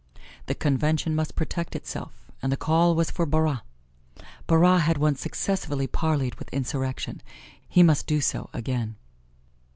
[0.47, 3.59] The Convention must protect itself, and the call was for Barras.
[4.47, 7.21] Barras had once successfully parleyed with insurrection
[7.69, 8.95] he must do so again.